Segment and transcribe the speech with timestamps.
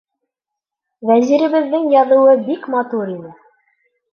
[1.09, 3.39] Вәзиребеҙҙең яҙыуы бик матур ине.